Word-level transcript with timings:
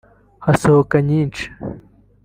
hasohoka 0.45 0.95
nyinshi 1.07 1.45